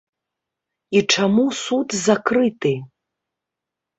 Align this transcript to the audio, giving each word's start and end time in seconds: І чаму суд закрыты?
І 0.99 1.01
чаму 1.15 1.43
суд 1.63 1.87
закрыты? 2.07 2.71